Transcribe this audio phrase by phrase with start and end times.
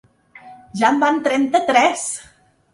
[0.79, 2.11] Ja en van trenta-tres!